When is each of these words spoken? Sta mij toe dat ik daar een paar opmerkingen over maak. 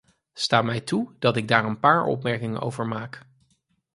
Sta 0.33 0.61
mij 0.61 0.81
toe 0.81 1.11
dat 1.19 1.37
ik 1.37 1.47
daar 1.47 1.65
een 1.65 1.79
paar 1.79 2.05
opmerkingen 2.05 2.61
over 2.61 2.87
maak. 2.87 3.25